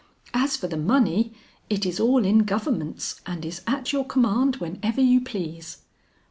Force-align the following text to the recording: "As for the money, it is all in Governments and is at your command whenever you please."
"As 0.33 0.57
for 0.57 0.65
the 0.65 0.77
money, 0.77 1.31
it 1.69 1.85
is 1.85 1.99
all 1.99 2.25
in 2.25 2.39
Governments 2.39 3.21
and 3.27 3.45
is 3.45 3.61
at 3.67 3.93
your 3.93 4.03
command 4.03 4.55
whenever 4.55 4.99
you 4.99 5.21
please." 5.23 5.83